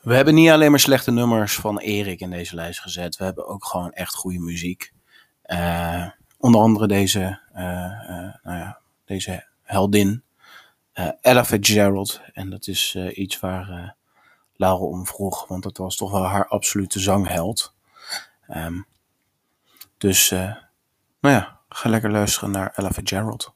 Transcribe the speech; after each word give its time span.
We 0.00 0.14
hebben 0.14 0.34
niet 0.34 0.50
alleen 0.50 0.70
maar 0.70 0.80
slechte 0.80 1.10
nummers 1.10 1.54
van 1.54 1.78
Erik 1.78 2.20
in 2.20 2.30
deze 2.30 2.54
lijst 2.54 2.80
gezet. 2.80 3.16
We 3.16 3.24
hebben 3.24 3.46
ook 3.46 3.64
gewoon 3.64 3.92
echt 3.92 4.14
goede 4.14 4.38
muziek. 4.38 4.92
Uh, 5.46 6.06
onder 6.38 6.60
andere 6.60 6.86
deze, 6.86 7.40
uh, 7.54 7.62
uh, 7.62 8.34
nou 8.42 8.58
ja, 8.58 8.80
deze 9.04 9.46
heldin, 9.62 10.22
Ella 11.20 11.44
Fitzgerald. 11.44 12.20
En 12.32 12.50
dat 12.50 12.66
is 12.66 12.96
iets 12.96 13.40
waar 13.40 13.96
Laura 14.54 14.84
om 14.84 15.06
vroeg, 15.06 15.48
want 15.48 15.62
dat 15.62 15.76
was 15.76 15.96
toch 15.96 16.10
wel 16.10 16.24
haar 16.24 16.48
absolute 16.48 17.00
zangheld. 17.00 17.74
Um, 18.48 18.86
dus, 19.98 20.30
nou 20.30 20.54
ja, 21.20 21.60
ga 21.68 21.88
lekker 21.88 22.10
luisteren 22.10 22.50
naar 22.50 22.72
Ella 22.74 22.90
Fitzgerald. 22.90 23.54